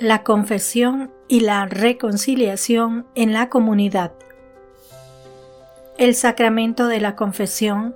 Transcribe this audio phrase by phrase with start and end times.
[0.00, 4.12] la confesión y la reconciliación en la comunidad.
[5.98, 7.94] El sacramento de la confesión,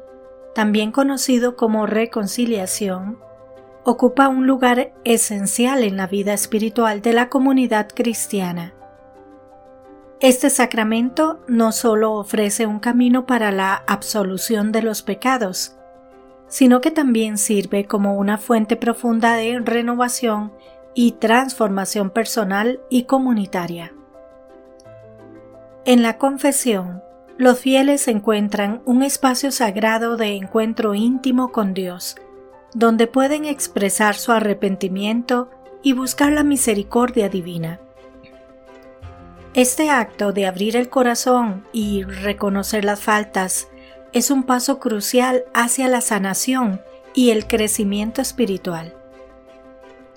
[0.55, 3.19] también conocido como reconciliación,
[3.85, 8.75] ocupa un lugar esencial en la vida espiritual de la comunidad cristiana.
[10.21, 15.75] Este sacramento no solo ofrece un camino para la absolución de los pecados,
[16.49, 20.53] sino que también sirve como una fuente profunda de renovación
[20.95, 23.93] y transformación personal y comunitaria.
[25.85, 27.03] En la confesión,
[27.37, 32.17] los fieles encuentran un espacio sagrado de encuentro íntimo con Dios,
[32.75, 35.51] donde pueden expresar su arrepentimiento
[35.83, 37.81] y buscar la misericordia divina.
[39.53, 43.69] Este acto de abrir el corazón y reconocer las faltas
[44.13, 46.81] es un paso crucial hacia la sanación
[47.15, 48.95] y el crecimiento espiritual.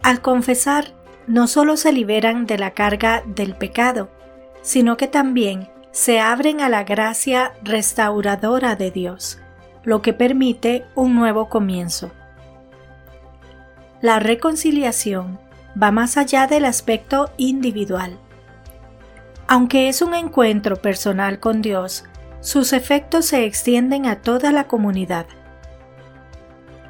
[0.07, 0.93] Al confesar,
[1.27, 4.07] no solo se liberan de la carga del pecado,
[4.61, 9.37] sino que también se abren a la gracia restauradora de Dios,
[9.83, 12.09] lo que permite un nuevo comienzo.
[13.99, 15.41] La reconciliación
[15.83, 18.17] va más allá del aspecto individual.
[19.45, 22.05] Aunque es un encuentro personal con Dios,
[22.39, 25.25] sus efectos se extienden a toda la comunidad.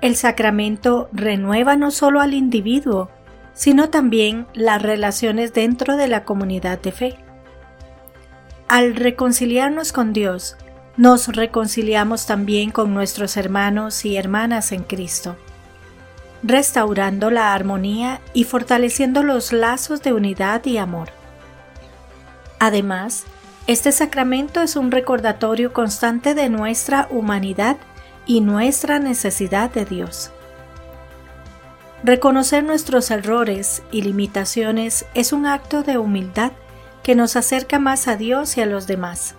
[0.01, 3.09] El sacramento renueva no solo al individuo,
[3.53, 7.17] sino también las relaciones dentro de la comunidad de fe.
[8.67, 10.57] Al reconciliarnos con Dios,
[10.97, 15.35] nos reconciliamos también con nuestros hermanos y hermanas en Cristo,
[16.43, 21.09] restaurando la armonía y fortaleciendo los lazos de unidad y amor.
[22.59, 23.25] Además,
[23.65, 27.77] este sacramento es un recordatorio constante de nuestra humanidad
[28.27, 30.31] y nuestra necesidad de Dios.
[32.03, 36.51] Reconocer nuestros errores y limitaciones es un acto de humildad
[37.01, 39.33] que nos acerca más a Dios y a los demás.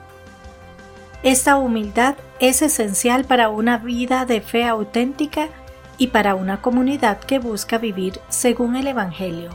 [1.22, 5.48] Esta humildad es esencial para una vida de fe auténtica
[5.98, 9.50] y para una comunidad que busca vivir según el Evangelio.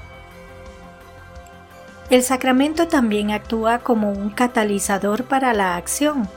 [2.09, 6.29] El sacramento también actúa como un catalizador para la acción.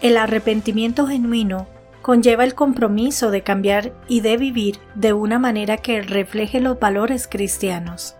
[0.00, 1.66] El arrepentimiento genuino
[2.02, 7.26] conlleva el compromiso de cambiar y de vivir de una manera que refleje los valores
[7.26, 8.14] cristianos.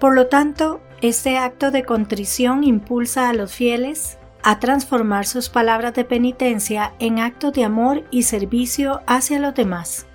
[0.00, 5.94] Por lo tanto, este acto de contrición impulsa a los fieles a transformar sus palabras
[5.94, 10.06] de penitencia en actos de amor y servicio hacia los demás.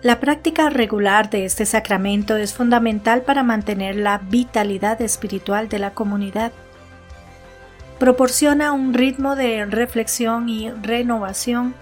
[0.00, 5.92] La práctica regular de este sacramento es fundamental para mantener la vitalidad espiritual de la
[5.92, 6.52] comunidad.
[7.98, 11.74] Proporciona un ritmo de reflexión y renovación,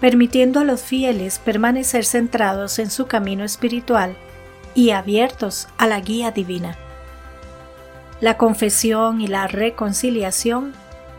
[0.00, 4.16] permitiendo a los fieles permanecer centrados en su camino espiritual
[4.74, 6.76] y abiertos a la guía divina.
[8.20, 10.72] La confesión y la reconciliación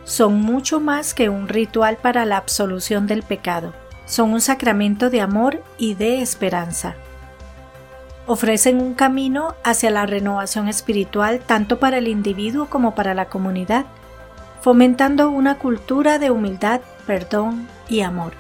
[0.04, 3.74] son mucho más que un ritual para la absolución del pecado
[4.12, 6.96] son un sacramento de amor y de esperanza.
[8.28, 13.86] Ofrecen un camino hacia la renovación espiritual tanto para el individuo como para la comunidad,
[14.62, 18.34] fomentando una cultura de humildad, perdón y amor.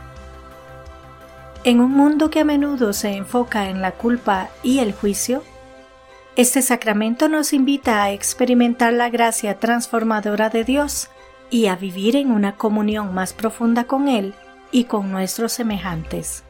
[1.63, 5.43] En un mundo que a menudo se enfoca en la culpa y el juicio,
[6.35, 11.09] este sacramento nos invita a experimentar la gracia transformadora de Dios
[11.49, 14.33] y a vivir en una comunión más profunda con Él
[14.71, 16.43] y con nuestros semejantes.